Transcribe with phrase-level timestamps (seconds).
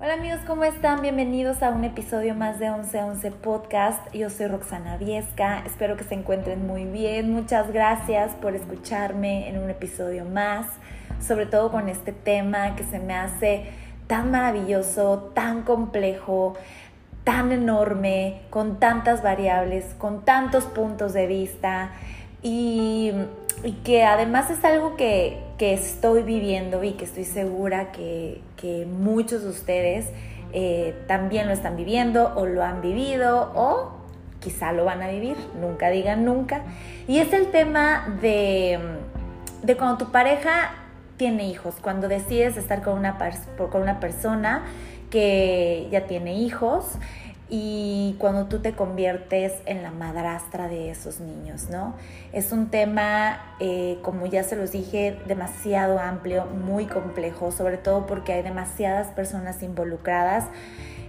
[0.00, 1.02] Hola amigos, ¿cómo están?
[1.02, 4.14] Bienvenidos a un episodio más de 11 a 11 Podcast.
[4.14, 7.32] Yo soy Roxana Viesca, espero que se encuentren muy bien.
[7.32, 10.66] Muchas gracias por escucharme en un episodio más,
[11.20, 13.70] sobre todo con este tema que se me hace
[14.06, 16.54] tan maravilloso, tan complejo,
[17.24, 21.90] tan enorme, con tantas variables, con tantos puntos de vista
[22.40, 23.10] y,
[23.84, 28.40] que además es algo que, estoy viviendo y que estoy segura que,
[28.86, 30.06] muchos de ustedes
[30.52, 33.92] eh, también lo están viviendo o lo han vivido o
[34.40, 36.62] quizá lo van a vivir, nunca digan nunca.
[37.06, 38.78] Y es el tema de,
[39.62, 40.74] de cuando tu pareja
[41.16, 43.18] tiene hijos, cuando decides estar con una,
[43.56, 44.62] con una persona
[45.10, 46.84] que ya tiene hijos
[47.50, 51.94] y cuando tú te conviertes en la madrastra de esos niños, ¿no?
[52.32, 58.06] Es un tema, eh, como ya se los dije, demasiado amplio, muy complejo, sobre todo
[58.06, 60.44] porque hay demasiadas personas involucradas.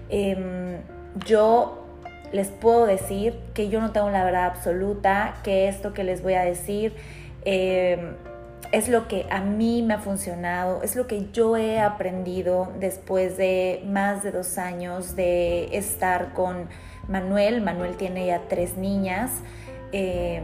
[0.09, 0.77] Em,
[1.25, 1.85] yo
[2.31, 6.35] les puedo decir que yo no tengo la verdad absoluta, que esto que les voy
[6.35, 6.93] a decir...
[7.43, 8.15] Em,
[8.71, 13.35] es lo que a mí me ha funcionado, es lo que yo he aprendido después
[13.37, 16.69] de más de dos años de estar con
[17.07, 17.61] Manuel.
[17.61, 19.31] Manuel tiene ya tres niñas.
[19.91, 20.43] Em,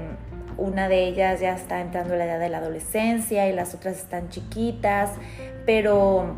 [0.57, 3.97] una de ellas ya está entrando a la edad de la adolescencia y las otras
[3.97, 5.11] están chiquitas,
[5.65, 6.37] pero,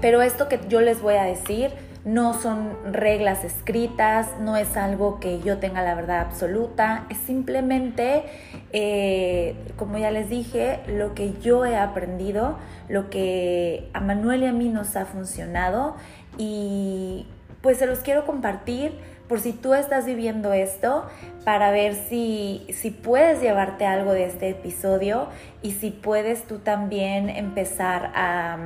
[0.00, 1.72] pero esto que yo les voy a decir
[2.04, 8.24] no son reglas escritas, no es algo que yo tenga la verdad absoluta, es simplemente,
[8.72, 12.58] eh, como ya les dije, lo que yo he aprendido,
[12.88, 15.94] lo que a Manuel y a mí nos ha funcionado
[16.38, 17.26] y
[17.60, 18.92] pues se los quiero compartir
[19.28, 21.06] por si tú estás viviendo esto,
[21.44, 25.28] para ver si, si puedes llevarte algo de este episodio
[25.62, 28.58] y si puedes tú también empezar a,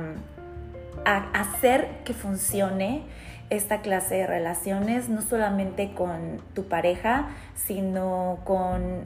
[1.05, 3.03] a hacer que funcione
[3.49, 9.05] esta clase de relaciones, no solamente con tu pareja, sino con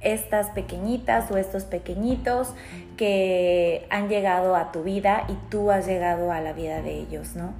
[0.00, 2.52] estas pequeñitas o estos pequeñitos
[2.96, 7.34] que han llegado a tu vida y tú has llegado a la vida de ellos,
[7.34, 7.54] ¿no?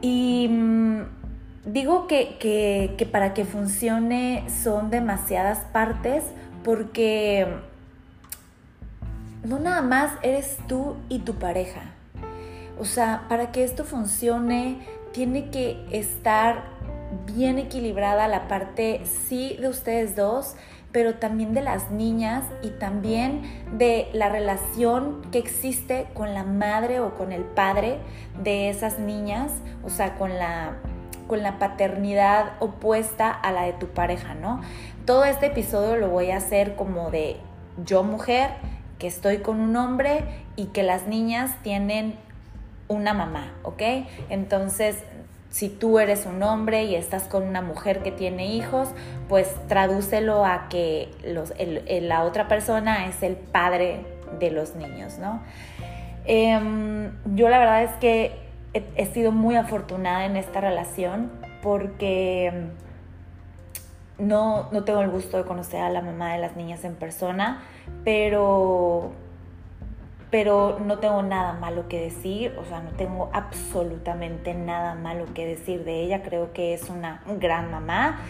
[0.00, 1.02] Y mm,
[1.64, 6.24] digo que, que para que funcione son demasiadas partes
[6.64, 7.46] porque
[9.44, 11.82] no nada más eres tú y tu pareja.
[12.78, 14.78] O sea, para que esto funcione
[15.12, 16.64] tiene que estar
[17.26, 20.54] bien equilibrada la parte sí de ustedes dos,
[20.92, 23.42] pero también de las niñas y también
[23.78, 27.98] de la relación que existe con la madre o con el padre
[28.42, 29.52] de esas niñas,
[29.84, 30.76] o sea, con la
[31.26, 34.62] con la paternidad opuesta a la de tu pareja, ¿no?
[35.04, 37.36] Todo este episodio lo voy a hacer como de
[37.84, 38.50] yo mujer,
[38.98, 40.24] que estoy con un hombre
[40.56, 42.18] y que las niñas tienen
[42.88, 43.82] una mamá, ¿ok?
[44.30, 45.04] Entonces,
[45.50, 48.90] si tú eres un hombre y estás con una mujer que tiene hijos,
[49.28, 51.10] pues tradúcelo a que
[52.02, 54.04] la otra persona es el padre
[54.38, 55.40] de los niños, ¿no?
[56.26, 58.32] Em, yo la verdad es que
[58.74, 61.30] he, sido muy afortunada en esta relación
[61.62, 62.52] porque
[64.18, 67.62] no, no tengo el gusto de conocer a la mamá de las niñas en persona,
[68.04, 69.12] pero
[70.30, 75.46] pero no tengo nada malo que decir, o sea, no tengo absolutamente nada malo que
[75.46, 78.20] decir de ella, creo que es una gran mamá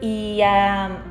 [0.00, 1.02] y ha,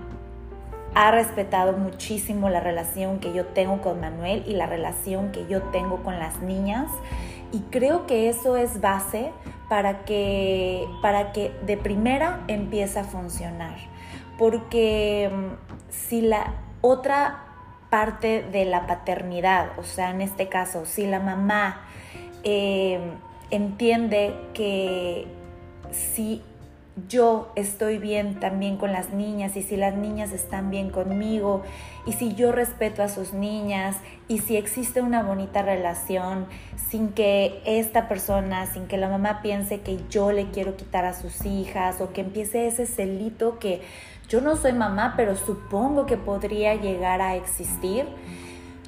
[1.12, 6.04] respetado muchísimo la relación que yo tengo con Manuel y la relación que yo tengo
[6.04, 6.90] con las niñas
[7.52, 9.32] y creo que eso es base
[9.68, 13.76] para que, para que de primera empiece a funcionar,
[14.38, 17.45] porque mm, si la otra
[17.96, 21.86] parte de la paternidad, o sea, en este caso, si la mamá
[22.44, 23.00] eh,
[23.52, 25.26] entiende que
[25.92, 26.42] si
[27.08, 31.64] yo estoy bien también con las niñas y si las niñas están bien conmigo
[32.06, 33.96] y si yo respeto a sus niñas
[34.28, 36.48] y si existe una bonita relación
[36.90, 41.14] sin que esta persona, sin que la mamá piense que yo le quiero quitar a
[41.14, 43.82] sus hijas o que empiece ese celito que
[44.28, 48.06] yo no soy mamá, pero supongo que podría llegar a existir.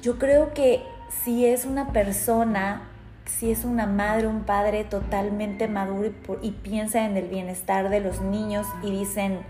[0.02, 0.82] Yo creo que
[1.24, 2.82] si es una persona,
[3.24, 6.10] si es una madre, un padre totalmente maduro
[6.42, 9.40] y, piensa en el bienestar de los niños y dicen,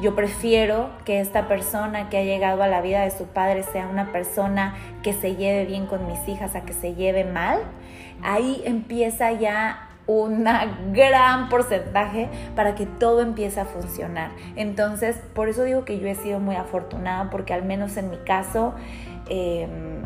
[0.00, 3.88] yo prefiero que esta persona que ha llegado a la vida de su padre sea
[3.88, 7.58] una persona que se lleve bien con mis hijas a que se lleve mal,
[8.22, 10.44] ahí empieza ya un
[10.94, 14.30] gran porcentaje para que todo empiece a funcionar.
[14.56, 18.16] Entonces, por eso digo que yo he sido muy afortunada porque al menos en mi
[18.16, 18.72] caso,
[19.28, 20.02] em,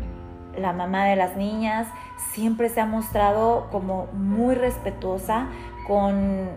[0.57, 1.87] la mamá de las niñas,
[2.33, 5.47] siempre se ha mostrado como muy respetuosa
[5.87, 6.49] con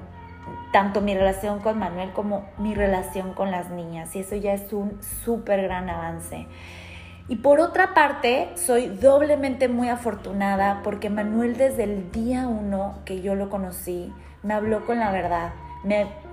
[0.72, 4.14] tanto mi relación con Manuel como mi relación con las niñas.
[4.16, 6.48] Y eso ya es un súper gran avance.
[7.28, 13.20] Y por otra parte, soy doblemente muy afortunada porque Manuel desde el día uno que
[13.20, 14.12] yo lo conocí,
[14.42, 15.52] me habló con la verdad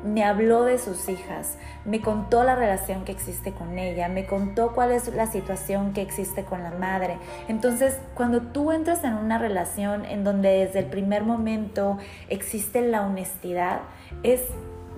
[0.04, 4.74] me, habló de sus hijas, me contó la relación que existe con ella, me contó
[4.74, 7.18] cuál es la situación que existe con la madre.
[7.48, 11.98] Entonces, cuando tú entras en una relación en donde desde el primer momento
[12.30, 13.82] existe la honestidad,
[14.24, 14.42] es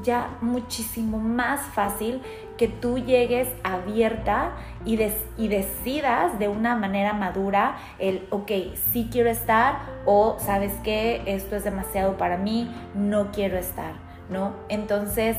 [0.04, 2.22] ya muchísimo más fácil
[2.58, 4.52] que tú llegues abierta
[4.86, 5.00] y,
[5.38, 8.52] y, decidas de una manera madura el, ok,
[8.92, 14.06] sí quiero estar o sabes que esto es demasiado para mí, no quiero estar.
[14.30, 14.54] ¿no?
[14.70, 15.38] Entonces,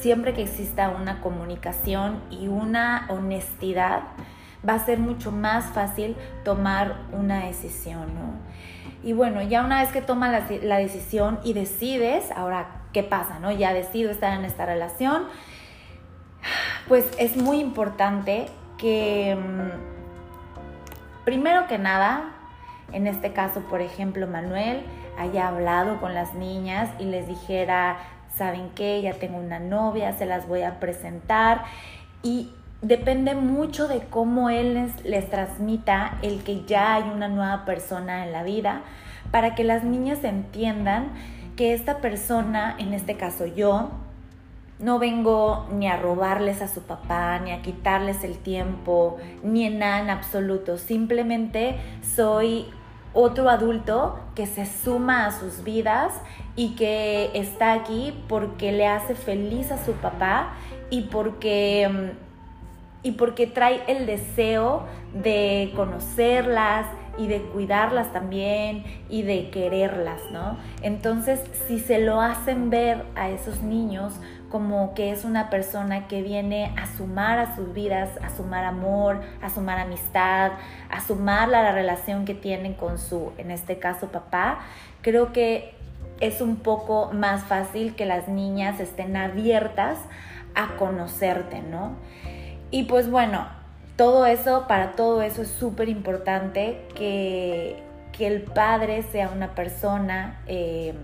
[0.00, 4.02] siempre que exista una comunicación y una honestidad,
[4.68, 8.08] va a ser mucho más fácil tomar una decisión,
[9.02, 13.52] Y bueno, ya una vez que tomas la, decisión y decides, ahora, ¿qué pasa, no?
[13.52, 15.24] Ya decido estar en esta relación,
[16.88, 18.46] pues es muy importante
[18.76, 22.32] que, mm, primero que nada,
[22.92, 24.82] en este caso, por ejemplo, Manuel,
[25.18, 27.98] haya hablado con las niñas y les dijera,
[28.34, 29.02] ¿saben qué?
[29.02, 31.64] Ya tengo una novia, se las voy a presentar.
[32.22, 32.52] Y
[32.82, 38.32] depende mucho de cómo él les, transmita el que ya hay una nueva persona en
[38.32, 38.82] la vida,
[39.30, 41.12] para que las niñas entiendan
[41.56, 43.90] que esta persona, en este caso yo,
[44.78, 49.80] no vengo ni a robarles a su papá, ni a quitarles el tiempo, ni en
[49.80, 50.78] nada en absoluto.
[50.78, 51.76] Simplemente
[52.14, 52.66] soy
[53.12, 56.12] otro adulto que se suma a sus vidas
[56.54, 60.54] y que está aquí porque le hace feliz a su papá
[60.90, 62.27] y porque, mm,
[63.02, 66.86] y porque trae el deseo de conocerlas
[67.16, 70.56] y de cuidarlas también y de quererlas, ¿no?
[70.82, 74.14] Entonces, si se lo hacen ver a esos niños,
[74.50, 79.20] como que es una persona que viene a sumar a sus vidas, a sumar amor,
[79.42, 80.52] a sumar amistad,
[80.90, 84.60] a sumar la relación que tienen con su, en este caso, papá,
[85.02, 85.74] creo que
[86.20, 89.98] es un poco más fácil que las niñas estén abiertas
[90.54, 91.96] a conocerte, ¿no?
[92.70, 93.46] Y pues bueno,
[93.96, 97.82] todo eso, para todo eso es súper importante que,
[98.12, 100.94] que, el padre sea una persona, eh,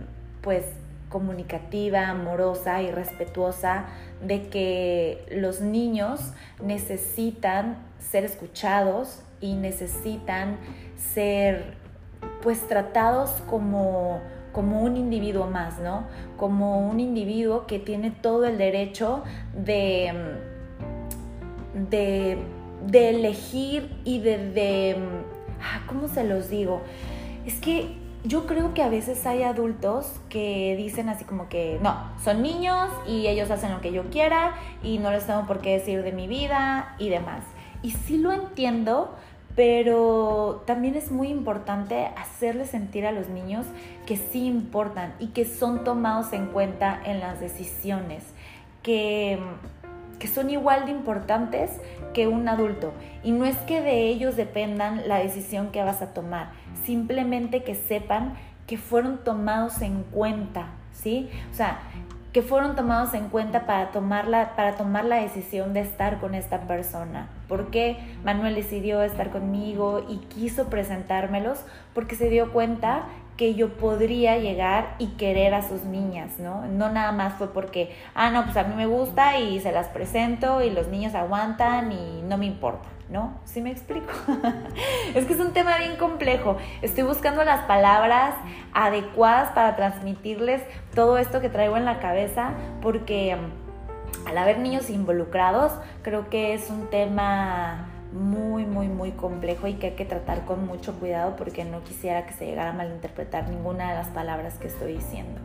[0.42, 0.64] pues,
[1.08, 3.86] comunicativa, amorosa y respetuosa
[4.20, 6.32] de que los niños
[6.62, 10.58] necesitan ser escuchados y necesitan
[10.96, 11.74] ser
[12.42, 14.20] pues tratados como,
[14.52, 16.04] como un individuo más, ¿no?
[16.36, 19.22] Como un individuo que tiene todo el derecho
[19.54, 20.12] de,
[21.90, 22.38] de,
[22.92, 24.96] elegir y de, de,
[25.62, 26.82] ah, ¿cómo se los digo?
[27.46, 31.94] Es que yo creo que a veces hay adultos que dicen así como que no,
[32.22, 35.74] son niños y ellos hacen lo que yo quiera y no les tengo por qué
[35.74, 37.42] decir de mi vida y demás.
[37.82, 39.14] Y sí lo entiendo,
[39.54, 43.66] pero también es muy importante hacerles sentir a los niños
[44.06, 48.24] que sí importan y que son tomados en cuenta en las decisiones,
[48.82, 49.38] que,
[50.18, 51.70] que son igual de importantes
[52.12, 52.92] que un adulto.
[53.22, 57.74] Y no es que de ellos dependan la decisión que vas a tomar simplemente que
[57.74, 58.34] sepan
[58.66, 61.28] que fueron tomados en cuenta, ¿sí?
[61.50, 61.78] O sea,
[62.32, 66.34] que fueron tomados en cuenta para tomar la, para tomar la decisión de estar con
[66.34, 67.28] esta persona.
[67.48, 71.64] ¿Por qué Manuel decidió estar conmigo y quiso presentármelos?
[71.94, 73.04] Porque se dio cuenta
[73.36, 76.66] que yo podría llegar y querer a sus niñas, ¿no?
[76.66, 79.88] No nada más fue porque, ah, no, pues a mí me gusta y se las
[79.88, 82.88] presento y los niños aguantan y no me importa.
[83.10, 83.34] ¿no?
[83.44, 84.10] ¿Sí me explico?
[85.14, 86.56] es que es un tema bien complejo.
[86.80, 88.34] Estoy buscando las palabras
[88.72, 90.62] adecuadas para transmitirles
[90.94, 95.72] todo esto que traigo en la cabeza porque mm, al haber niños involucrados
[96.02, 100.66] creo que es un tema muy, muy, muy complejo y que hay que tratar con
[100.66, 104.68] mucho cuidado porque no quisiera que se llegara a malinterpretar ninguna de las palabras que
[104.68, 105.40] estoy diciendo.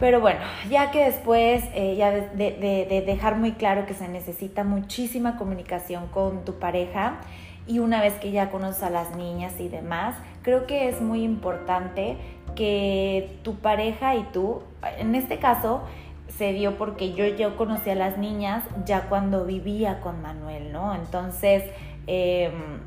[0.00, 5.36] Pero bueno, ya que después, eh, ya de, dejar muy claro que se necesita muchísima
[5.36, 7.20] comunicación con tu pareja
[7.68, 11.22] y una vez que ya conoces a las niñas y demás, creo que es muy
[11.22, 12.16] importante
[12.56, 14.62] que tu pareja y tú,
[14.98, 15.82] en este caso,
[16.38, 20.94] se dio porque yo, yo conocí a las niñas ya cuando vivía con Manuel, ¿no?
[20.94, 21.64] Entonces,
[22.06, 22.80] em,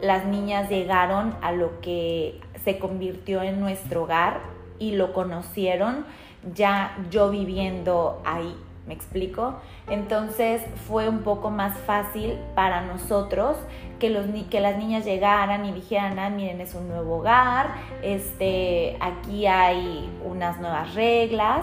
[0.00, 4.40] las niñas llegaron a lo que se convirtió en nuestro hogar
[4.78, 6.06] y lo conocieron
[6.54, 8.54] ya yo viviendo ahí,
[8.86, 9.54] ¿Me explico?
[9.88, 13.56] Entonces fue un poco más fácil para nosotros
[14.00, 17.68] que, los, que las niñas llegaran y dijeran, ah, miren, es un nuevo hogar,
[18.02, 21.62] este, aquí hay unas nuevas reglas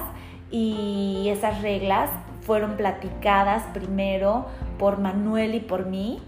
[0.52, 2.10] y esas reglas
[2.42, 4.46] fueron platicadas primero
[4.80, 6.22] por Manuel y por mí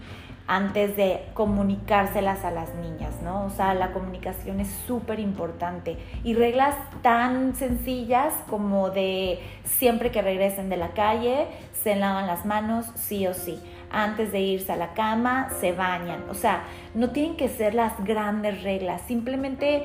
[0.50, 3.44] antes de comunicárselas a las niñas, ¿no?
[3.44, 5.96] O sea, la comunicación es súper importante.
[6.24, 11.46] Y reglas tan sencillas como de siempre que regresen de la calle,
[11.84, 13.60] se lavan las manos, sí o sí.
[13.92, 16.24] Antes de irse a la cama, se bañan.
[16.28, 16.64] O sea,
[16.96, 19.84] no tienen que ser las grandes reglas, simplemente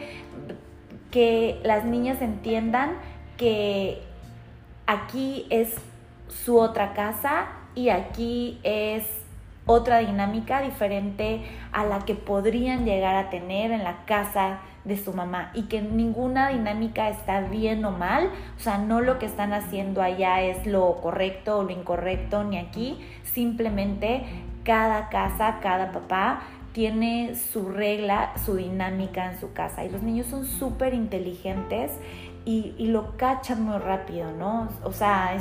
[1.11, 2.93] que las niñas entiendan
[3.37, 4.01] que
[4.87, 5.75] aquí es
[6.27, 9.03] su otra casa y aquí es
[9.65, 15.13] otra dinámica diferente a la que podrían llegar a tener en la casa de su
[15.13, 19.53] mamá y que ninguna dinámica está bien o mal, o sea, no lo que están
[19.53, 24.23] haciendo allá es lo correcto o lo incorrecto ni aquí, simplemente
[24.63, 26.41] cada casa, cada papá
[26.73, 29.85] tiene su regla, su dinámica en su casa.
[29.85, 31.91] Y los niños son súper inteligentes
[32.45, 34.69] y, lo cachan muy rápido, ¿no?
[34.83, 35.35] O sea,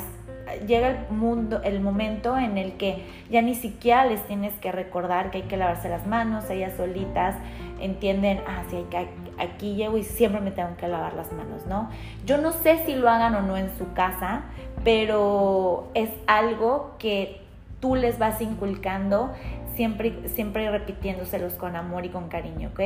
[0.66, 5.30] llega el, mundo, el momento en el que ya ni siquiera les tienes que recordar
[5.30, 7.37] que hay que lavarse las manos, ellas solitas
[7.80, 9.08] entienden, ah, sí, hay que,
[9.38, 11.90] aquí llego y siempre me tengo que lavar las manos, ¿no?
[12.25, 14.44] Yo no sé si lo hagan o no en su casa,
[14.82, 17.40] pero es algo que
[17.80, 19.32] tú les vas inculcando
[19.76, 22.80] siempre, siempre repitiéndoselos con amor y con cariño, ¿ok?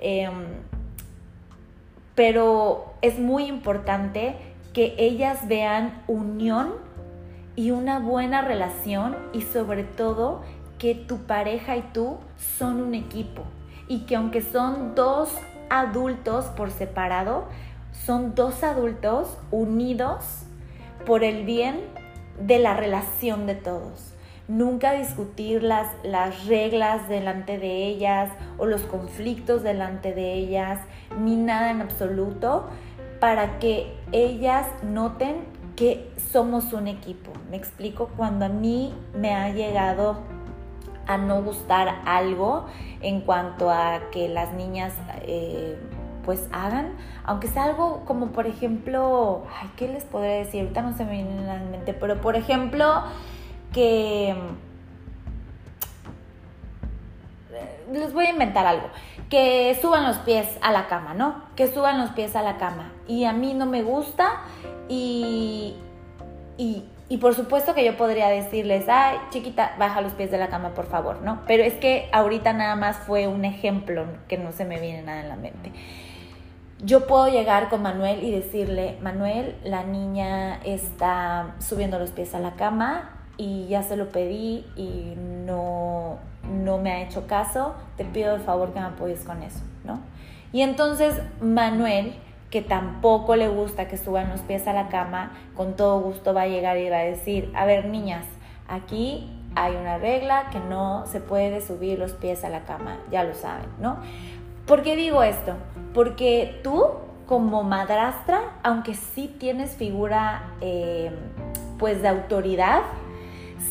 [0.00, 0.32] Em,
[2.14, 4.36] pero es muy importante
[4.72, 6.74] que ellas vean unión
[7.56, 10.42] y una buena relación y sobre todo
[10.78, 12.18] que tu pareja y tú
[12.58, 13.42] son un equipo
[13.88, 15.30] y que aunque son dos
[15.70, 17.44] adultos por separado,
[17.92, 20.42] son dos adultos unidos
[21.06, 21.80] por el bien
[22.40, 24.13] de la relación de todos.
[24.46, 30.80] Nunca discutir las, las reglas delante de ellas o los conflictos delante de ellas,
[31.18, 32.66] ni nada en absoluto,
[33.20, 35.44] para que ellas noten
[35.76, 37.32] que somos un equipo.
[37.50, 40.18] Me explico, cuando a mí me ha llegado
[41.06, 42.66] a no gustar algo
[43.00, 45.78] en cuanto a que las niñas eh,
[46.24, 50.62] pues hagan, aunque sea algo como por ejemplo, ay, ¿qué les podría decir?
[50.62, 53.02] Ahorita no se me viene a la mente, pero por ejemplo
[53.74, 54.34] que
[57.92, 58.88] les voy a inventar algo,
[59.28, 61.44] que suban los pies a la cama, ¿no?
[61.56, 64.42] Que suban los pies a la cama y a mí no me gusta
[64.88, 65.74] y,
[66.56, 66.84] y,
[67.20, 70.86] por supuesto que yo podría decirles, ay, chiquita, baja los pies de la cama, por
[70.86, 71.42] favor, ¿no?
[71.46, 75.20] Pero es que ahorita nada más fue un ejemplo que no se me viene nada
[75.20, 75.72] en la mente.
[76.82, 82.40] Yo puedo llegar con Manuel y decirle, Manuel, la niña está subiendo los pies a
[82.40, 88.04] la cama y ya se lo pedí y no, no me ha hecho caso, te
[88.04, 90.00] pido de favor que me apoyes con eso, ¿no?
[90.52, 92.14] Y entonces Manuel
[92.54, 96.42] que tampoco le gusta que suban los pies a la cama, con todo gusto va
[96.42, 98.24] a llegar y va a decir, a ver niñas,
[98.68, 103.24] aquí hay una regla que no se puede subir los pies a la cama, ya
[103.24, 103.96] lo saben, ¿no?
[104.66, 105.54] ¿Por qué digo esto?
[105.92, 106.84] Porque tú
[107.26, 111.10] como madrastra, aunque sí tienes figura eh,
[111.78, 112.82] pues de autoridad,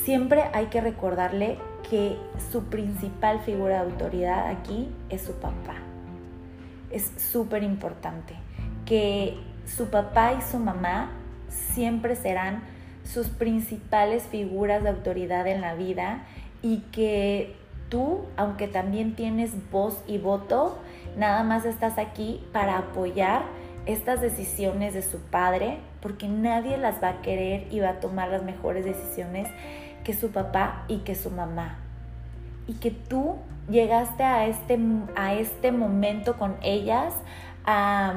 [0.03, 1.57] siempre hay que recordarle
[1.89, 2.17] que
[2.51, 5.75] su principal figura de autoridad aquí es su papá.
[6.91, 8.35] Es súper importante
[8.85, 11.11] que su papá y su mamá
[11.49, 12.63] siempre serán
[13.03, 16.25] sus principales figuras de autoridad en la vida
[16.61, 17.55] y que
[17.89, 20.79] tú, aunque también tienes voz y voto,
[21.17, 23.43] nada más estás aquí para apoyar
[23.85, 28.29] estas decisiones de su padre, porque nadie las va a querer y va a tomar
[28.29, 29.47] las mejores decisiones
[30.03, 31.77] que su papá y que su mamá.
[32.67, 33.37] Y que tú
[33.69, 34.79] llegaste a este,
[35.15, 37.13] a este momento con ellas
[37.65, 38.13] a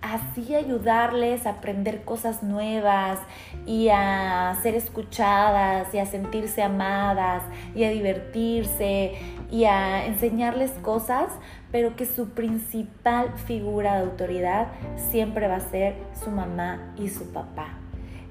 [0.00, 3.18] así ayudarles a aprender cosas nuevas
[3.66, 7.42] y a ser escuchadas y a sentirse amadas
[7.74, 9.14] y a divertirse
[9.50, 11.30] y a enseñarles cosas,
[11.72, 14.68] pero que su principal figura de autoridad
[15.10, 17.78] siempre va a ser su mamá y su papá.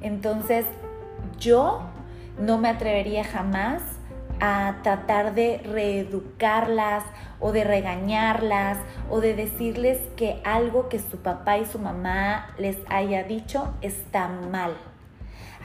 [0.01, 0.65] Entonces,
[1.39, 1.81] yo
[2.39, 3.82] no me atrevería jamás
[4.39, 7.03] a tratar de reeducarlas
[7.39, 8.77] o de regañarlas
[9.10, 14.27] o de decirles que algo que su papá y su mamá les haya dicho está
[14.27, 14.77] mal.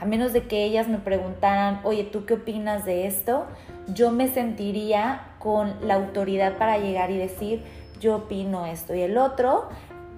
[0.01, 3.45] A menos de que ellas me preguntaran, oye, ¿tú qué opinas de esto?
[3.87, 7.63] Yo me sentiría con la autoridad para llegar y decir,
[7.99, 9.69] yo opino esto y el otro,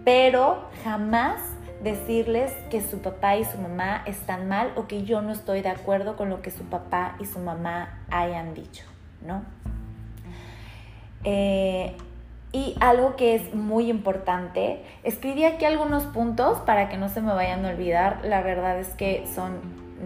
[0.03, 1.39] pero jamás
[1.85, 5.69] decirles que su papá y su mamá están mal o que yo no estoy de
[5.69, 8.83] acuerdo con lo que su papá y su mamá hayan dicho,
[9.25, 9.43] ¿no?
[11.23, 11.95] Eh,
[12.51, 17.33] y algo que es muy importante, escribí aquí algunos puntos para que no se me
[17.33, 18.21] vayan a olvidar.
[18.23, 19.59] La verdad es que son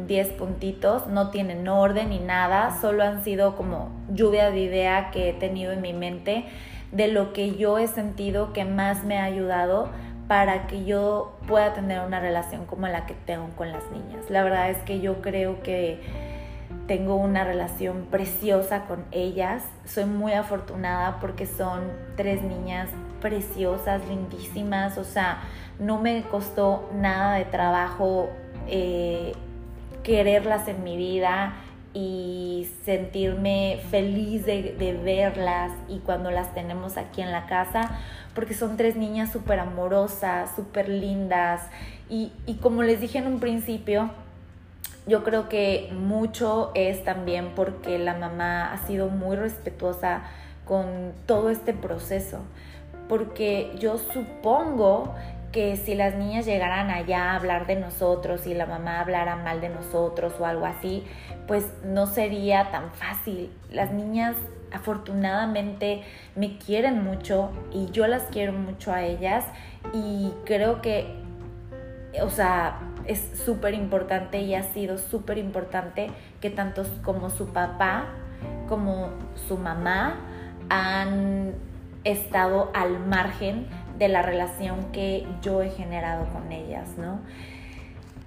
[0.07, 5.29] 10 puntitos, no tienen orden ni nada, solo han sido como lluvia de idea que
[5.29, 6.45] he tenido en mi mente
[6.91, 9.89] de lo que yo he sentido que más me ha ayudado
[10.29, 14.29] para que yo pueda tener una relación como la que tengo con las niñas.
[14.29, 15.99] La verdad es que yo creo que
[16.85, 19.63] tengo una relación preciosa con ellas.
[19.85, 21.81] Soy muy afortunada porque son
[22.15, 22.89] tres niñas
[23.21, 24.99] preciosas, lindísimas.
[24.99, 25.39] O sea,
[25.79, 28.29] no me costó nada de trabajo
[28.67, 29.31] eh,
[30.03, 31.53] quererlas en mi vida
[31.93, 37.89] y sentirme feliz de, verlas y cuando las tenemos aquí en la casa,
[38.35, 41.61] porque son tres niñas súper amorosas, súper lindas
[42.09, 44.11] y, y como les dije en un principio,
[45.07, 50.21] yo creo que mucho es también porque la mamá ha sido muy respetuosa
[50.65, 52.39] con todo este proceso,
[53.07, 55.15] porque yo supongo
[55.51, 59.61] que si las niñas llegaran allá a hablar de nosotros y la mamá hablara mal
[59.61, 61.03] de nosotros o algo así,
[61.47, 63.51] pues no sería tan fácil.
[63.71, 64.35] Las niñas
[64.71, 66.03] afortunadamente
[66.35, 69.45] me quieren mucho y yo las quiero mucho a ellas
[69.93, 71.15] y creo que,
[72.21, 78.05] o sea, es súper importante y ha sido súper importante que tanto como su papá
[78.67, 79.09] como
[79.47, 80.15] su mamá
[80.69, 81.55] han
[82.03, 83.67] estado al margen
[83.99, 87.19] de la relación que yo he generado con ellas, ¿no?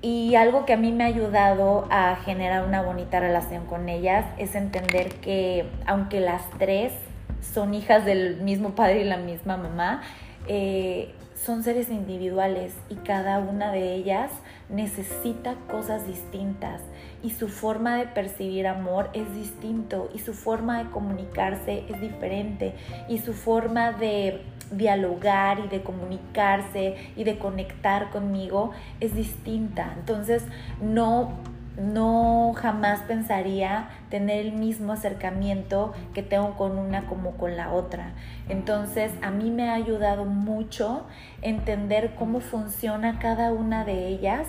[0.02, 4.26] Y algo que a mí me ha ayudado a generar una bonita relación con ellas
[4.36, 6.92] es entender que aunque las tres
[7.40, 10.02] son hijas del mismo padre y la misma mamá,
[10.48, 11.14] eh,
[11.44, 14.30] son seres individuales y cada una de ellas
[14.68, 16.80] necesita cosas distintas
[17.22, 22.74] y su forma de percibir amor es distinto y su forma de comunicarse es diferente
[23.08, 29.94] y su forma de dialogar y de comunicarse y de conectar conmigo es distinta.
[29.96, 30.44] Entonces
[30.80, 31.30] no
[31.76, 38.12] no jamás pensaría tener el mismo acercamiento que tengo con una como con la otra.
[38.48, 41.06] Entonces a mí me ha ayudado mucho
[41.40, 44.46] entender cómo funciona cada una de ellas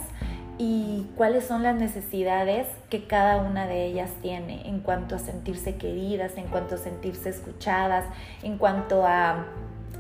[0.58, 5.76] y cuáles son las necesidades que cada una de ellas tiene en cuanto a sentirse
[5.78, 8.06] queridas, en cuanto a sentirse escuchadas,
[8.43, 9.45] en cuanto a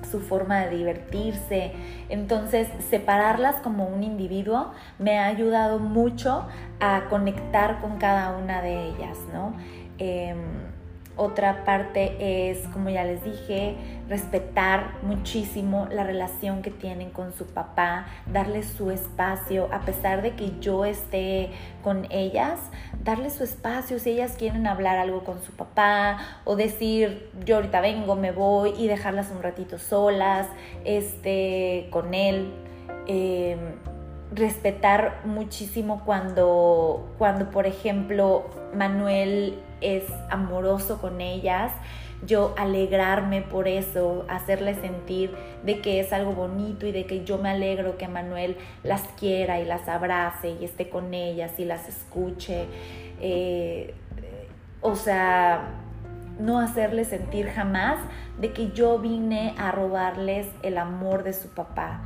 [0.05, 1.71] su forma de divertirse.
[2.09, 6.47] Entonces, separarlas como un individuo me ha ayudado mucho
[6.79, 9.53] a conectar con cada una de ellas, ¿no?
[9.97, 10.72] Em,
[11.15, 13.75] otra parte es, como ya les dije,
[14.09, 20.31] respetar muchísimo la relación que tienen con su papá, darles su espacio, a pesar de
[20.31, 21.51] que yo esté
[21.83, 22.59] con ellas,
[23.03, 27.79] darles su espacio si ellas quieren hablar algo con su papá o decir, yo ahorita
[27.81, 30.47] vengo, me voy y dejarlas un ratito solas,
[30.83, 32.51] este, con él.
[33.05, 33.59] Em,
[34.33, 38.45] respetar muchísimo cuando, cuando, por ejemplo,
[38.75, 41.71] Manuel es amoroso con ellas,
[42.25, 45.31] yo alegrarme por eso, hacerle sentir
[45.63, 49.59] de que es algo bonito y de que yo me alegro que Manuel las quiera
[49.59, 52.65] y las abrace y esté con ellas y las escuche.
[53.19, 53.93] Eh,
[54.81, 55.69] o sea,
[56.39, 57.97] no hacerle sentir jamás
[58.39, 62.01] de que yo vine a robarles el amor de su papá.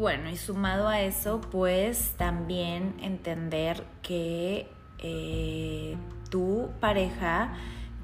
[0.00, 4.66] Bueno, y sumado a eso, pues también entender que
[4.98, 5.94] eh,
[6.30, 7.52] tu pareja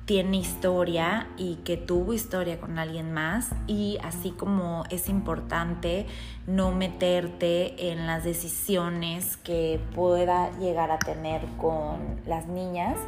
[0.05, 6.05] tiene historia y que tuvo historia con alguien más y así como es importante
[6.47, 12.99] no meterte en las decisiones que pueda llegar a tener con las niñas,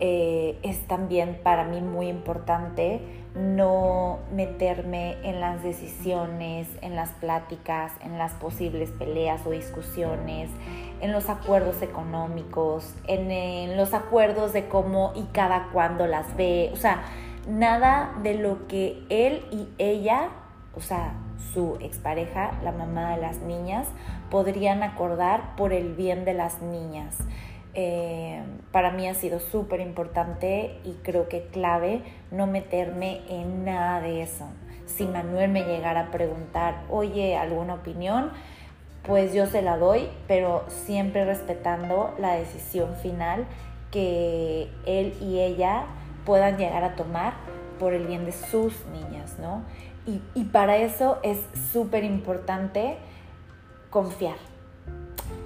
[0.00, 3.02] eh, es también para mí muy importante
[3.34, 10.50] no meterme en las decisiones, en las pláticas, en las posibles peleas o discusiones,
[11.00, 16.76] en los acuerdos económicos, en, los acuerdos de cómo y cada cuándo las ve, o
[16.76, 17.02] sea,
[17.48, 20.28] nada de lo que él y ella,
[20.76, 21.14] o sea,
[21.52, 23.88] su expareja, la mamá de las niñas,
[24.30, 27.18] podrían acordar por el bien de las niñas.
[27.74, 28.42] Eh,
[28.74, 34.20] para mí ha sido súper importante y creo que clave no meterme en nada de
[34.20, 34.48] eso.
[34.86, 38.32] Si Manuel me llegara a preguntar, oye, ¿alguna opinión?
[39.04, 43.46] Pues yo se la doy, pero siempre respetando la decisión final
[43.92, 45.84] que él y ella
[46.26, 47.34] puedan llegar a tomar
[47.78, 49.62] por el bien de sus niñas, ¿no?
[50.04, 51.38] Y, y para eso es
[51.72, 52.96] súper importante
[53.90, 54.34] confiar.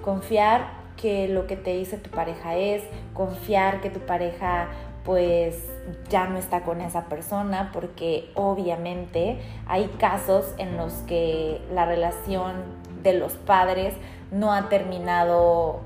[0.03, 2.83] Confiar que lo que te dice tu pareja es,
[3.13, 4.67] confiar que tu pareja
[5.05, 5.55] pues
[6.09, 12.55] ya no está con esa persona porque obviamente hay casos en los que la relación
[13.01, 13.93] de los padres
[14.31, 15.79] no ha terminado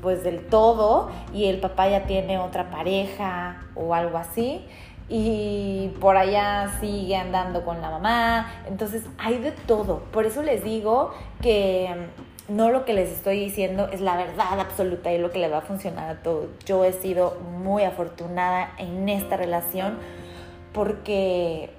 [0.00, 4.64] pues del todo y el papá ya tiene otra pareja o algo así
[5.08, 8.50] y por allá sigue andando con la mamá.
[8.66, 10.00] Entonces hay de todo.
[10.12, 11.12] Por eso les digo
[11.42, 12.08] que
[12.48, 15.58] no lo que les estoy diciendo es la verdad absoluta y lo que le va
[15.58, 16.48] a funcionar a todos.
[16.66, 19.98] Yo he sido muy afortunada en esta relación
[20.72, 21.70] porque,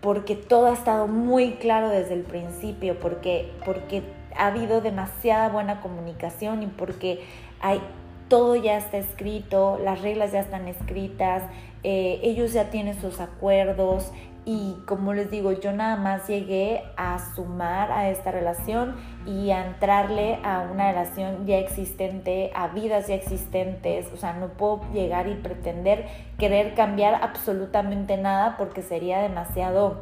[0.00, 4.02] porque todo ha estado muy claro desde el principio, porque, porque
[4.36, 7.20] ha habido demasiada buena comunicación y porque
[7.60, 7.80] hay,
[8.28, 11.44] todo ya está escrito, las reglas ya están escritas,
[11.84, 14.12] eh, ellos ya tienen sus acuerdos,
[14.44, 19.64] y como les digo, yo nada más llegué a sumar a esta relación y a
[19.64, 24.08] entrarle a una relación ya existente, a vidas ya existentes.
[24.12, 30.00] O sea, no puedo llegar y pretender querer cambiar absolutamente nada porque sería demasiado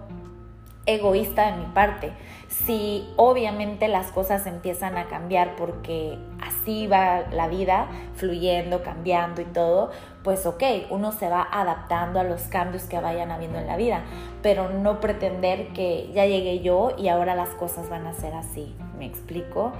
[0.86, 2.12] egoísta de mi parte.
[2.48, 9.44] Si obviamente las cosas empiezan a cambiar porque así va la vida, fluyendo, cambiando y
[9.44, 9.90] todo,
[10.22, 14.02] pues ok, uno se va adaptando a los cambios que vayan habiendo en la vida,
[14.42, 18.74] pero no pretender que ya llegué yo y ahora las cosas van a ser así,
[18.98, 19.72] ¿me explico?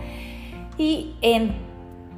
[0.78, 1.54] Y en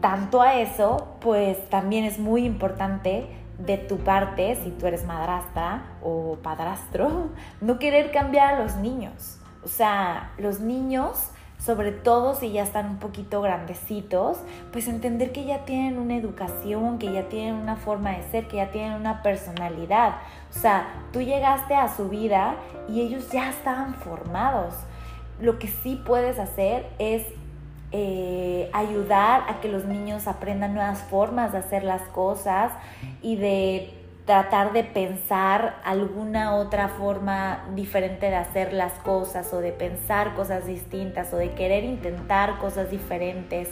[0.01, 3.27] tanto a eso, pues también es muy importante
[3.59, 7.31] de tu parte, si tú eres madrastra o padrastro,
[7.61, 9.39] no querer cambiar a los niños.
[9.65, 11.32] O sea, los niños
[11.65, 14.39] sobre todo si ya están un poquito grandecitos,
[14.73, 18.57] pues entender que ya tienen una educación, que ya tienen una forma de ser, que
[18.57, 20.17] ya tienen una personalidad.
[20.51, 22.57] O sea, tú llegaste a su vida
[22.89, 24.75] y ellos ya estaban formados.
[25.41, 27.25] Lo que sí puedes hacer es
[27.93, 32.73] eh, ayudar a que los niños aprendan nuevas formas de hacer las cosas
[33.23, 39.73] y de tratar de pensar alguna otra forma diferente de hacer las cosas o de
[39.73, 43.69] pensar cosas distintas o de querer intentar cosas diferentes,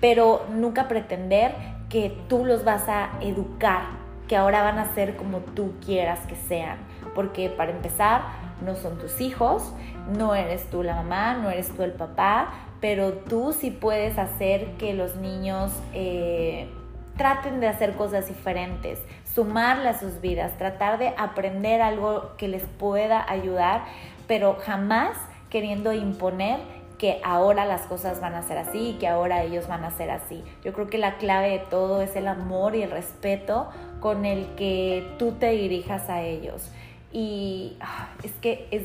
[0.00, 1.54] pero nunca pretender
[1.88, 3.82] que tú los vas a educar,
[4.28, 6.76] que ahora van a ser como tú quieras que sean,
[7.14, 8.22] porque para empezar
[8.62, 9.72] no son tus hijos,
[10.18, 14.72] no eres tú la mamá, no eres tú el papá, pero tú sí puedes hacer
[14.76, 15.72] que los niños...
[15.94, 16.68] Eh,
[17.16, 18.98] traten de hacer cosas diferentes,
[19.34, 23.84] sumarle a sus vidas, tratar de aprender algo que les pueda ayudar,
[24.26, 25.16] pero jamás
[25.50, 26.60] queriendo imponer
[26.98, 30.10] que ahora las cosas van a ser así y que ahora ellos van a ser
[30.10, 30.44] así.
[30.64, 33.68] Yo creo que la clave de todo es el amor y el respeto
[34.00, 36.70] con el que tú te dirijas a ellos.
[37.12, 38.84] Y ah, es que es,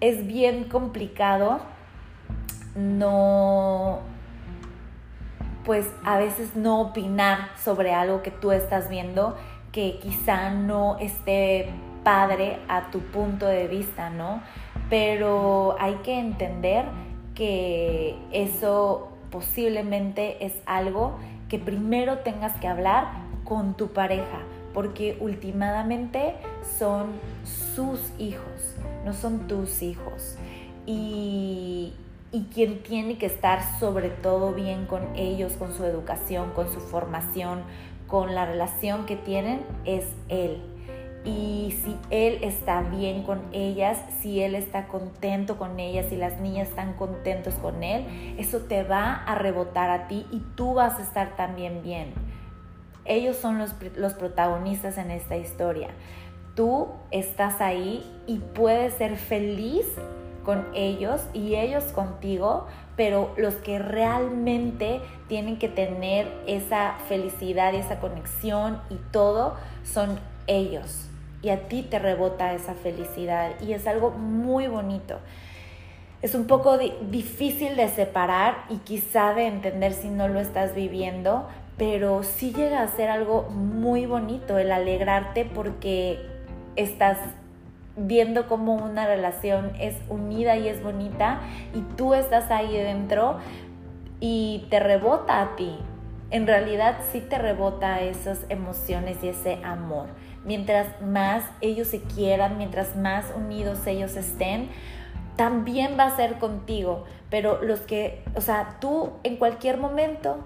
[0.00, 1.60] es bien complicado
[2.74, 4.00] no
[5.64, 9.36] pues a veces no opinar sobre algo que tú estás viendo
[9.70, 11.70] que quizá no esté
[12.04, 14.42] padre a tu punto de vista, ¿no?
[14.90, 16.84] Pero hay que entender
[17.34, 21.16] que eso posiblemente es algo
[21.48, 23.06] que primero tengas que hablar
[23.44, 24.40] con tu pareja,
[24.74, 26.34] porque últimamente
[26.78, 27.12] son
[27.74, 30.36] sus hijos, no son tus hijos.
[30.86, 31.94] Y,
[32.32, 36.80] y quien tiene que estar sobre todo bien con ellos, con su educación, con su
[36.80, 37.62] formación,
[38.06, 40.62] con la relación que tienen, es él.
[41.24, 46.40] Y si él está bien con ellas, si él está contento con ellas, si las
[46.40, 48.06] niñas están contentos con él,
[48.38, 52.12] eso te va a rebotar a ti y tú vas a estar también bien.
[53.04, 55.90] Ellos son los, los protagonistas en esta historia.
[56.56, 59.86] Tú estás ahí y puedes ser feliz
[60.44, 67.76] con ellos y ellos contigo, pero los que realmente tienen que tener esa felicidad y
[67.76, 71.08] esa conexión y todo son ellos.
[71.42, 75.18] Y a ti te rebota esa felicidad y es algo muy bonito.
[76.20, 81.48] Es un poco difícil de separar y quizá de entender si no lo estás viviendo,
[81.76, 86.20] pero sí llega a ser algo muy bonito el alegrarte porque
[86.76, 87.18] estás
[87.96, 91.40] viendo cómo una relación es unida y es bonita
[91.74, 93.38] y tú estás ahí dentro
[94.20, 95.76] y te rebota a ti.
[96.30, 100.06] En realidad sí te rebota esas emociones y ese amor.
[100.44, 104.70] Mientras más ellos se quieran, mientras más unidos ellos estén,
[105.36, 107.04] también va a ser contigo.
[107.28, 110.38] Pero los que, o sea, tú en cualquier momento,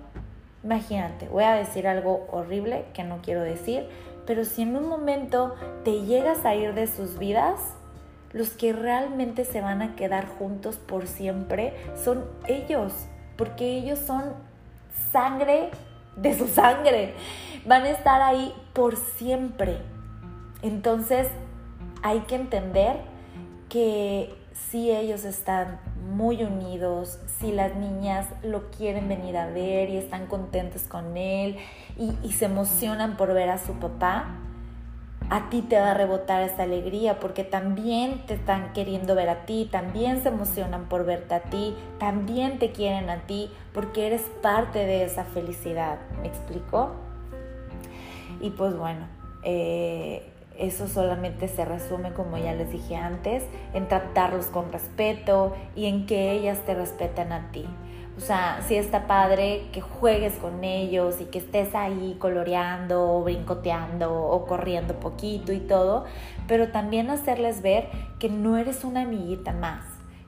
[0.65, 3.89] imagínate, voy a decir algo horrible que no quiero decir,
[4.27, 7.61] pero si en un momento te llegas a ir de sus vidas,
[8.33, 12.93] los que realmente se van a quedar juntos por siempre son ellos,
[13.37, 14.35] porque ellos son
[15.12, 15.71] sangre
[16.17, 17.15] de su sangre,
[17.65, 19.79] van a estar ahí por siempre.
[20.62, 21.29] Entonces
[22.03, 22.97] hay que entender
[23.69, 29.97] que si ellos están muy unidos, si las niñas lo quieren venir a ver y
[29.97, 31.57] están contentos con él
[31.97, 34.27] y, se emocionan por ver a su papá,
[35.29, 39.47] a ti te va a rebotar esa alegría porque también te están queriendo ver a
[39.47, 44.23] ti, también se emocionan por verte a ti, también te quieren a ti porque eres
[44.42, 45.99] parte de esa felicidad.
[46.23, 46.92] ¿Me explico?
[48.40, 49.07] Y pues bueno,
[49.42, 55.87] eh, eso solamente se resume, como ya les dije antes, en tratarlos con respeto y
[55.87, 57.66] en que ellas te respetan a ti.
[58.16, 63.23] O sea, si está padre que juegues con ellos y que estés ahí coloreando o
[63.23, 66.07] brincoteando o corriendo poquito y todo,
[66.49, 67.88] pero también hacerles ver
[68.19, 69.85] que no eres una amiguita más,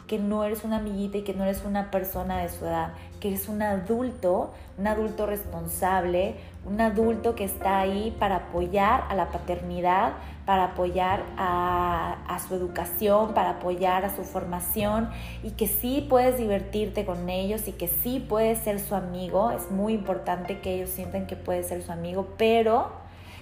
[0.06, 3.28] que no eres una amiguita y que no eres una persona de su edad, que
[3.28, 6.34] eres un adulto, un adulto responsable,
[6.68, 10.12] un adulto que está ahí para apoyar a la paternidad,
[10.44, 15.08] para apoyar a, su educación, para apoyar a su formación
[15.42, 19.50] y que sí puedes divertirte con ellos y que sí puedes ser su amigo.
[19.50, 22.92] Es muy importante que ellos sientan que puedes ser su amigo, pero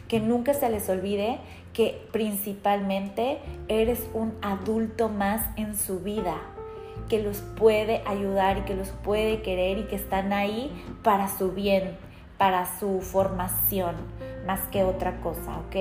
[0.08, 1.40] que nunca se les olvide
[1.72, 6.36] que principalmente eres un adulto más en su vida
[7.08, 10.70] que los puede ayudar y que los puede querer y que están ahí
[11.02, 11.96] para su bien,
[12.38, 13.94] para su formación,
[14.46, 15.76] más que otra cosa, ¿ok?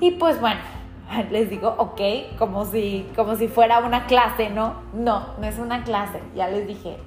[0.00, 0.60] Y pues bueno,
[1.30, 2.00] les digo, ok,
[2.38, 4.82] como si, como si fuera una clase, ¿no?
[4.92, 6.98] No, no es una clase, ya les dije.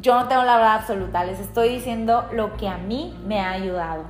[0.00, 3.52] Yo no tengo la verdad absoluta, les estoy diciendo lo que a mí me ha
[3.52, 4.04] ayudado.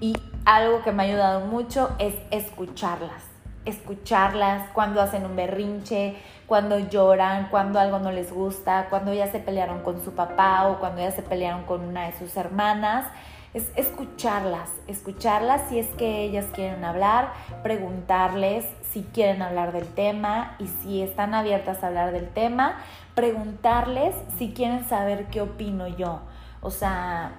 [0.00, 3.35] Y algo que me ha ayudado mucho es escucharlas.
[3.66, 9.40] Escucharlas cuando hacen un berrinche, cuando lloran, cuando algo no les gusta, cuando ya se
[9.40, 13.06] pelearon con su papá o cuando ya se pelearon con una de sus hermanas.
[13.52, 20.56] Es escucharlas, escucharlas si es que ellas quieren hablar, preguntarles si quieren hablar del tema
[20.58, 22.76] y si están abiertas a hablar del tema,
[23.14, 26.20] preguntarles si quieren saber qué opino yo.
[26.60, 27.32] O sea,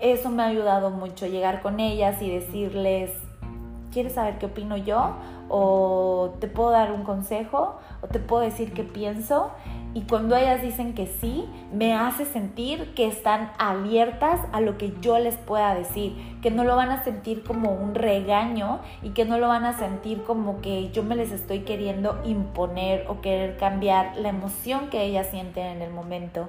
[0.00, 3.10] eso me ha ayudado mucho, llegar con ellas y decirles,
[3.92, 5.14] ¿quieres saber qué opino yo?
[5.48, 7.78] ¿O te puedo dar un consejo?
[8.00, 9.50] ¿O te puedo decir qué pienso?
[9.94, 14.92] Y cuando ellas dicen que sí, me hace sentir que están abiertas a lo que
[15.00, 19.24] yo les pueda decir, que no lo van a sentir como un regaño y que
[19.24, 23.56] no lo van a sentir como que yo me les estoy queriendo imponer o querer
[23.56, 26.48] cambiar la emoción que ellas sienten en el momento.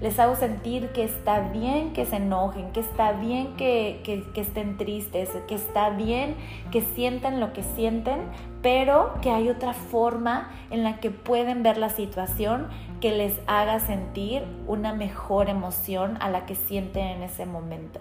[0.00, 4.78] Les hago sentir que está bien que se enojen, que está bien que, que estén
[4.78, 6.36] tristes, que está bien
[6.72, 8.22] que sientan lo que sienten,
[8.62, 12.68] pero que hay otra forma en la que pueden ver la situación
[13.00, 18.00] que les haga sentir una mejor emoción a la que sienten en ese momento.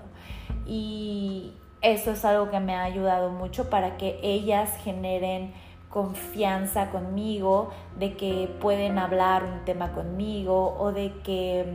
[0.65, 5.53] Y eso es algo que me ha ayudado mucho para que ellas generen
[5.89, 11.65] confianza conmigo, de que pueden hablar un tema conmigo o de que,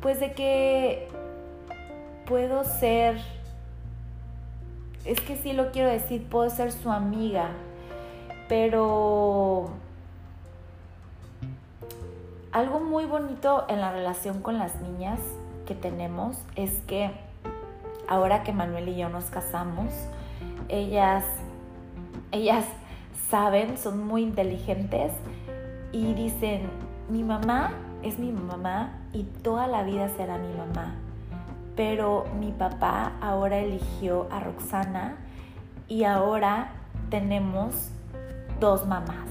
[0.00, 1.08] pues de que
[2.26, 3.18] puedo ser
[5.04, 7.50] es que sí lo quiero decir, puedo ser su amiga,
[8.48, 9.68] pero
[12.52, 15.18] algo muy bonito en la relación con las niñas
[15.66, 17.10] que tenemos es que
[18.08, 19.92] ahora que Manuel y yo nos casamos,
[20.68, 21.24] ellas,
[22.32, 22.64] ellas
[23.28, 25.12] saben, son muy inteligentes
[25.92, 26.70] y dicen,
[27.10, 30.94] mi mamá es mi mamá y toda la vida será mi mamá
[31.76, 35.16] pero mi papá ahora eligió a Roxana
[35.88, 36.72] y ahora
[37.10, 37.90] tenemos
[38.60, 39.28] dos mamás.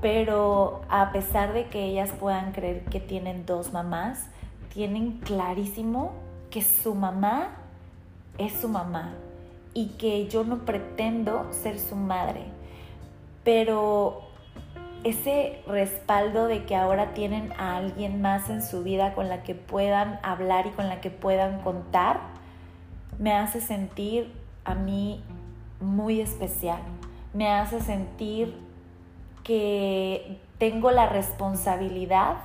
[0.00, 4.26] Pero a pesar de que ellas puedan creer que tienen dos mamás,
[4.72, 6.12] tienen clarísimo
[6.50, 7.50] que su mamá
[8.38, 9.14] es su mamá
[9.72, 12.44] y que yo no pretendo ser su madre.
[13.44, 14.22] Pero
[15.04, 19.54] ese respaldo de que ahora tienen a alguien más en su vida con la que
[19.54, 22.20] puedan hablar y con la que puedan contar,
[23.18, 24.32] me hace sentir
[24.64, 25.22] a mí
[25.80, 26.80] muy especial.
[27.34, 28.56] Me hace sentir
[29.42, 32.36] que tengo la responsabilidad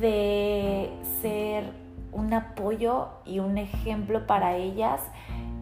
[0.00, 1.64] de ser
[2.10, 5.00] un apoyo y un ejemplo para ellas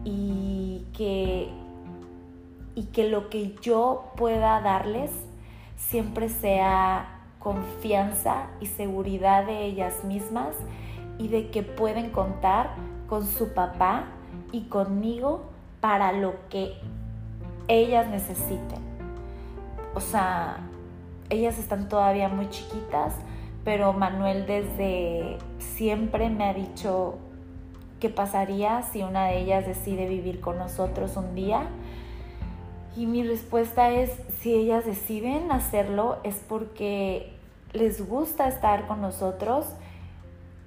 [0.03, 1.49] y que,
[2.73, 5.11] y que lo que yo pueda darles
[5.89, 10.55] siempre sea confianza y seguridad de ellas mismas
[11.17, 12.71] y de que pueden contar
[13.07, 14.05] con su papá
[14.51, 15.41] y conmigo
[15.81, 16.73] para lo que
[17.67, 18.79] ellas necesiten.
[19.93, 20.57] O sea,
[21.29, 23.15] ellas están todavía muy chiquitas,
[23.63, 27.15] pero Manuel desde siempre me ha dicho
[27.99, 31.67] qué pasaría si una de ellas decide vivir con nosotros un día.
[32.95, 37.33] Y mi respuesta es, si ellas deciden hacerlo es porque
[37.73, 39.65] les gusta estar con nosotros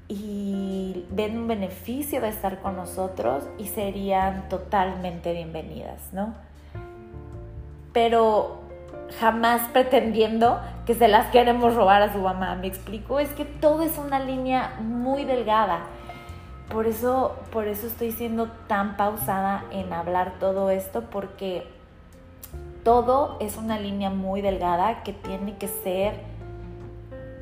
[0.08, 6.34] y ven un beneficio de estar con nosotros y serían totalmente bienvenidas, ¿no?
[7.92, 8.60] Pero
[9.20, 13.82] jamás pretendiendo que se las queremos robar a su mamá, me explico, es que todo
[13.82, 15.80] es una línea muy delgada.
[16.70, 21.66] Por eso, por eso estoy siendo tan pausada en hablar todo esto, porque
[22.84, 26.20] todo es una línea muy delgada que tiene que ser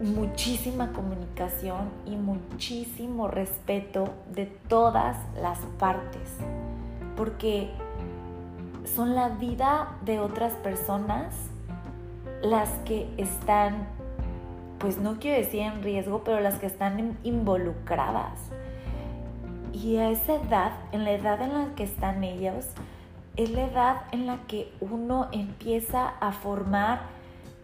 [0.01, 6.37] muchísima comunicación y muchísimo respeto de todas las partes,
[7.17, 7.71] porque
[8.95, 11.35] son la vida de otras personas
[12.43, 13.87] las que están,
[14.79, 18.39] pues no quiero decir en riesgo, pero las que están involucradas.
[19.73, 22.67] Y a esa edad, en la edad en la que están ellos,
[23.37, 27.01] es la edad en la que uno empieza a formar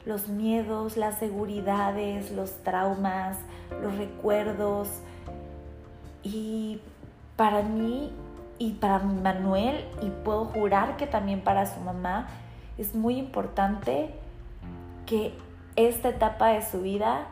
[0.06, 3.36] los miedos, las seguridades, los traumas,
[3.82, 4.88] los recuerdos.
[6.22, 6.80] Y
[7.36, 8.12] para mí
[8.58, 12.28] y para Manuel, y puedo jurar que también para su mamá,
[12.78, 14.14] es muy importante
[15.06, 15.34] que
[15.76, 17.26] esta etapa de su vida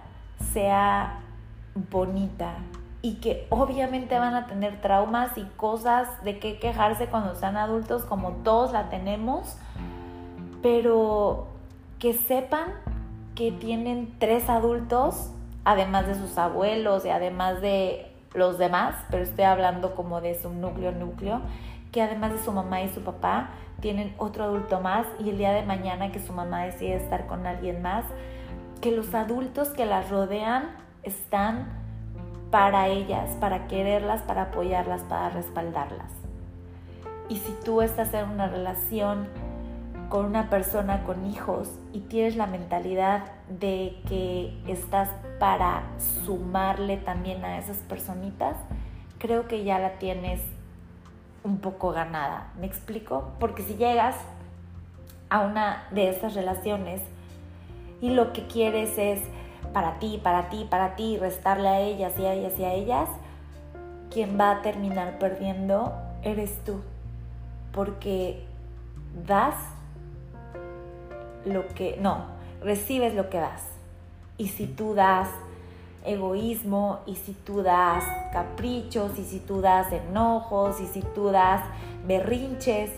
[0.53, 1.21] sea
[1.91, 2.57] bonita
[3.07, 8.03] y que obviamente van a tener traumas y cosas de qué quejarse cuando sean adultos
[8.03, 9.59] como todos la tenemos,
[10.61, 11.47] pero
[12.01, 12.65] que sepan
[13.37, 15.31] que tienen tres adultos,
[15.65, 20.51] además de sus abuelos y además de los demás, pero estoy hablando como de su
[20.51, 21.43] núcleo, núcleo,
[21.93, 25.53] que además de su mamá y su papá, tienen otro adulto más y el día
[25.53, 28.05] de mañana que su mamá decide estar con alguien más,
[28.81, 30.71] que los adultos que las rodean
[31.05, 31.86] están
[32.51, 36.11] para ellas, para quererlas, para apoyarlas, para respaldarlas.
[37.29, 39.27] Y si tú estás en una relación
[40.09, 45.09] con una persona con hijos y tienes la mentalidad de que estás
[45.41, 45.83] para
[46.25, 48.57] sumarle también a esas personitas,
[49.19, 50.41] creo que ya la tienes
[51.43, 52.53] un poco ganada.
[52.61, 53.33] ¿Me explico?
[53.41, 54.17] Porque si llegas
[55.29, 57.01] a una de estas relaciones
[58.01, 59.21] y lo que quieres es
[59.77, 63.11] para ti, para ti, para ti, restarle a ellas y a ellas y a ellas,
[64.11, 66.81] quien va a terminar perdiendo eres tú.
[67.75, 68.43] Porque
[69.27, 69.55] das
[71.45, 72.25] lo que, no,
[72.63, 73.65] recibes lo que das.
[74.39, 75.29] Y si tú das
[76.07, 81.61] egoísmo, y si tú das caprichos, y si tú das enojos, y si tú das
[82.07, 82.93] berrinches,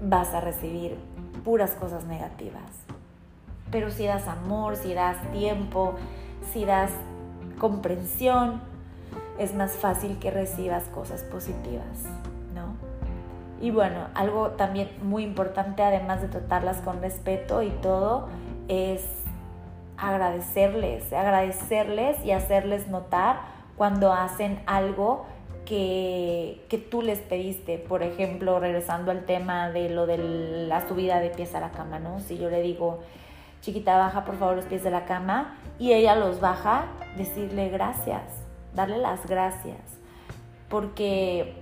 [0.00, 0.96] vas a recibir
[1.44, 2.85] puras cosas negativas.
[3.70, 5.94] Pero si das amor, si das tiempo,
[6.52, 6.90] si das
[7.58, 8.60] comprensión,
[9.38, 12.04] es más fácil que recibas cosas positivas,
[12.54, 12.74] ¿no?
[13.60, 18.28] Y bueno, algo también muy importante, además de tratarlas con respeto y todo,
[18.68, 19.02] es
[19.96, 23.40] agradecerles, agradecerles y hacerles notar
[23.76, 25.26] cuando hacen algo
[25.64, 27.78] que, que, tú les pediste.
[27.78, 30.18] Por ejemplo, regresando al tema de lo de
[30.68, 32.20] la subida de pies a la cama, ¿no?
[32.20, 33.00] Si yo le digo,
[33.66, 38.22] chiquita, baja por favor los pies de la cama y ella los baja, decirle gracias,
[38.74, 39.80] darle las gracias.
[40.68, 41.54] Porque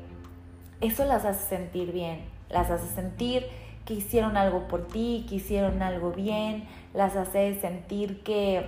[0.83, 3.47] eso las hace sentir bien, las hace sentir
[3.87, 8.67] que hicieron algo por ti, que hicieron algo bien, las hace sentir que,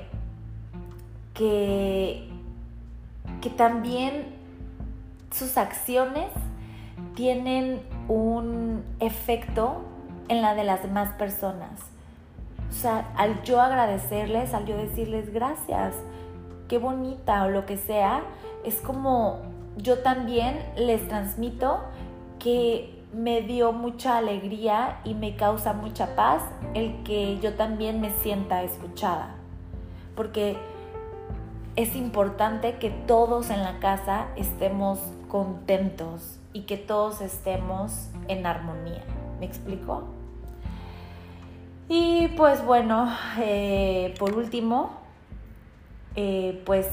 [1.34, 2.28] que,
[3.42, 4.34] que también
[5.30, 6.28] sus acciones
[7.14, 9.82] tienen un efecto
[10.28, 11.95] en la de las demás personas.
[12.70, 15.94] O sea, al yo agradecerles, al yo decirles gracias,
[16.68, 18.22] qué bonita o lo que sea,
[18.64, 19.38] es como
[19.76, 21.80] yo también les transmito
[22.38, 26.42] que me dio mucha alegría y me causa mucha paz
[26.74, 29.36] el que yo también me sienta escuchada.
[30.14, 30.56] Porque
[31.76, 34.98] es importante que todos en la casa estemos
[35.28, 39.02] contentos y que todos estemos en armonía.
[39.40, 40.04] ¿Me explico?
[41.88, 43.08] Y pues bueno,
[43.38, 44.90] eh, por último,
[46.16, 46.88] eh, pues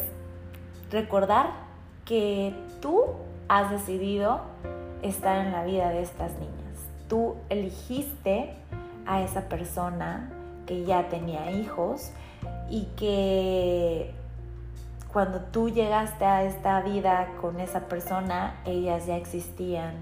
[0.92, 1.52] recordar
[2.06, 3.06] que tú
[3.48, 4.42] has decidido
[5.02, 6.54] estar en la vida de estas niñas.
[7.10, 8.54] Tú elegiste
[9.06, 10.32] a esa persona
[10.68, 12.12] que ya tenía hijos
[12.70, 14.14] y que
[15.12, 19.96] cuando tú llegaste a esta vida con esa persona, ellas ya existían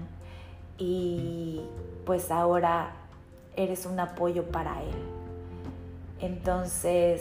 [0.78, 1.60] y
[2.04, 3.01] pues ahora
[3.56, 4.94] eres un apoyo para él.
[6.20, 7.20] Entonces,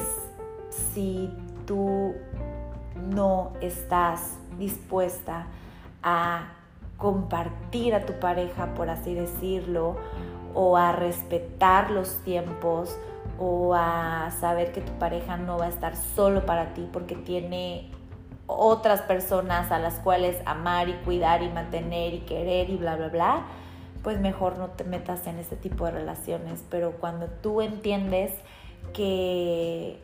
[0.94, 1.30] si
[1.66, 2.14] tú
[3.10, 5.48] no estás dispuesta
[6.04, 6.54] a
[6.98, 9.96] compartir a tu pareja, por así decirlo,
[10.54, 12.98] o a respetar los tiempos,
[13.40, 17.90] o a saber que tu pareja no va a estar solo para ti porque tiene
[18.46, 23.08] otras personas a las cuales amar y cuidar y mantener y querer y bla, bla,
[23.08, 23.46] bla,
[24.04, 26.64] pues mejor no te metas en ese tipo de relaciones.
[26.70, 28.32] Pero cuando tú entiendes
[28.94, 30.02] que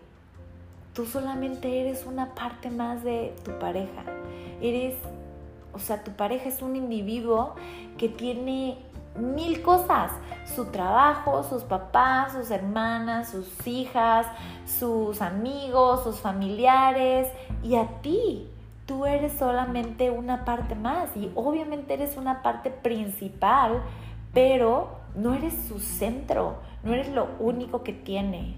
[0.93, 4.03] tú solamente eres una parte más de tu pareja,
[4.61, 4.95] eres,
[5.73, 7.55] o sea, tu pareja es un individuo
[7.97, 8.77] que tiene
[9.15, 10.11] mil cosas,
[10.55, 14.27] su trabajo, sus papás, sus hermanas, sus hijas,
[14.65, 17.27] sus amigos, sus familiares
[17.63, 18.47] y a ti.
[18.87, 23.83] Tú eres solamente una parte más y obviamente eres una parte principal,
[24.33, 28.55] pero no eres su centro, no eres lo único que tiene.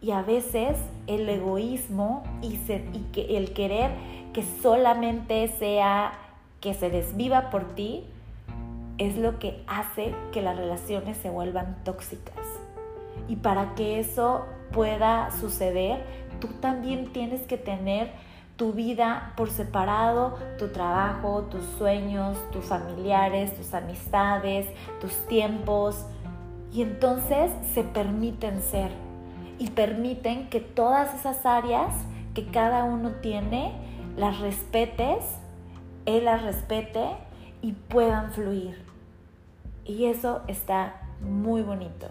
[0.00, 2.58] Y a veces el egoísmo y,
[3.28, 3.90] el querer
[4.32, 6.14] que solamente sea
[6.62, 8.04] que se desviva por ti,
[8.96, 12.46] es lo que hace que las relaciones se vuelvan tóxicas.
[13.28, 16.02] Y para que eso pueda suceder,
[16.40, 18.10] tú también tienes que tener
[18.60, 24.66] tu vida por separado, tu trabajo, tus sueños, tus familiares, tus amistades,
[25.00, 26.04] tus tiempos.
[26.70, 28.90] Y entonces se permiten ser
[29.58, 31.94] y permiten que todas esas áreas
[32.34, 33.72] que cada uno tiene,
[34.18, 35.24] las respetes,
[36.04, 37.16] él las respete
[37.62, 38.84] y puedan fluir.
[39.86, 42.08] Y eso está muy bonito.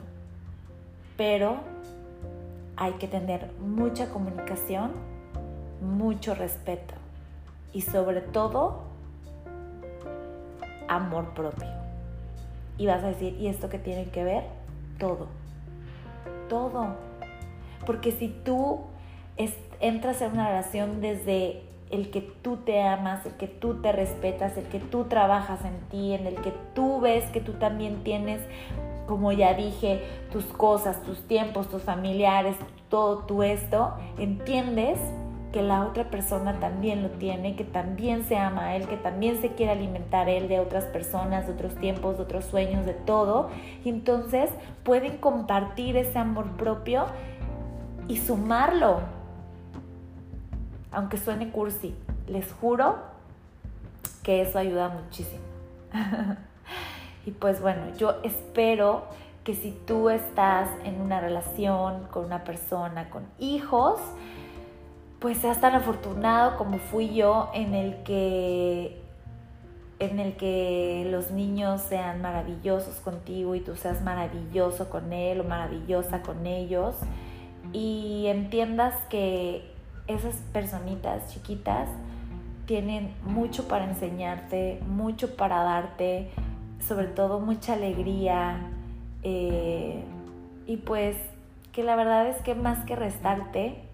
[1.16, 1.58] Pero
[2.76, 5.19] hay que tener mucha comunicación,
[5.82, 6.94] mucho respeto
[7.74, 8.84] y sobre todo
[10.88, 11.68] amor propio.
[12.78, 14.44] Y vas a decir, ¿y esto qué tiene que ver?
[14.98, 15.28] Todo.
[16.48, 16.96] Todo.
[17.86, 18.82] Porque si tú
[19.80, 24.58] entras en una relación desde el que tú te amas, el que tú te respetas,
[24.58, 28.42] el que tú trabajas en ti, en el que tú ves que tú también tienes,
[29.08, 32.56] como ya dije, tus cosas, tus tiempos, tus familiares,
[32.90, 35.00] todo esto, entiendes
[35.52, 39.42] que la otra persona también lo tiene, que también se ama a él, que también
[39.42, 43.50] se quiere alimentar él de otras personas, de otros tiempos, de otros sueños, de todo.
[43.84, 44.50] Y entonces
[44.84, 47.06] pueden compartir ese amor propio
[48.08, 49.02] y sumarlo
[50.92, 51.96] aunque suene cursi,
[52.28, 52.98] les juro
[54.24, 55.42] que eso ayuda muchísimo.
[57.26, 59.04] y pues bueno, yo espero
[59.44, 64.00] que si tú estás en una relación con una persona, con hijos,
[65.20, 69.02] pues seas tan afortunado como fui yo en el que
[70.00, 75.44] en el que los niños sean maravillosos contigo y tú seas maravilloso con él o
[75.44, 76.96] maravillosa con ellos.
[77.74, 79.70] Y entiendas que
[80.08, 81.90] esas personitas chiquitas
[82.66, 86.30] tienen mucho para enseñarte, mucho para darte,
[86.88, 88.70] sobre todo mucha alegría
[89.24, 90.04] eh,
[90.66, 91.18] y pues
[91.74, 93.89] que la verdad es que más que restarte,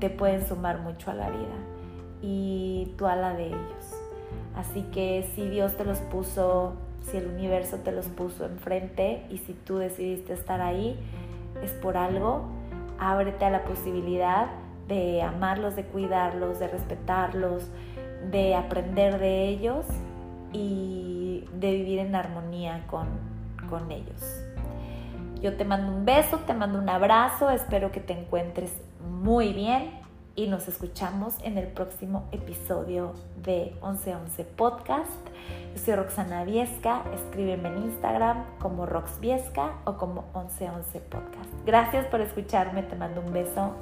[0.00, 1.56] te pueden sumar mucho a la vida
[2.22, 4.02] y tú a la de ellos.
[4.54, 9.38] Así que si Dios te los puso, si el universo te los puso enfrente y
[9.38, 10.98] si tú decidiste estar ahí,
[11.62, 12.46] es por algo,
[12.98, 14.48] ábrete a la posibilidad
[14.88, 17.68] de amarlos, de cuidarlos, de respetarlos,
[18.30, 19.84] de aprender de ellos
[20.52, 23.06] y de vivir en armonía con,
[23.68, 24.42] con ellos.
[25.42, 28.72] Yo te mando un beso, te mando un abrazo, espero que te encuentres
[29.06, 29.90] muy bien
[30.34, 35.10] y nos escuchamos en el próximo episodio de 1111 Podcast.
[35.74, 41.50] Yo soy Roxana Viesca, escríbeme en Instagram como Rox Viesca o como 1111 Podcast.
[41.64, 43.76] Gracias por escucharme, te mando un beso